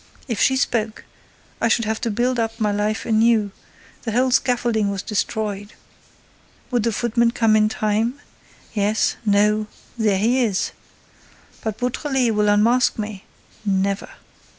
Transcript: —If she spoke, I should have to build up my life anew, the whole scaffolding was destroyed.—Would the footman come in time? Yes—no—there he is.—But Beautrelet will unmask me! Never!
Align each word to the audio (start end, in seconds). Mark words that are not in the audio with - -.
—If 0.27 0.39
she 0.39 0.55
spoke, 0.55 1.05
I 1.61 1.67
should 1.67 1.85
have 1.85 2.01
to 2.01 2.09
build 2.09 2.39
up 2.39 2.59
my 2.59 2.71
life 2.71 3.05
anew, 3.05 3.51
the 4.01 4.11
whole 4.13 4.31
scaffolding 4.31 4.89
was 4.89 5.03
destroyed.—Would 5.03 6.81
the 6.81 6.91
footman 6.91 7.29
come 7.29 7.55
in 7.55 7.69
time? 7.69 8.15
Yes—no—there 8.73 10.17
he 10.17 10.43
is.—But 10.43 11.77
Beautrelet 11.77 12.33
will 12.33 12.49
unmask 12.49 12.97
me! 12.97 13.25
Never! 13.63 14.09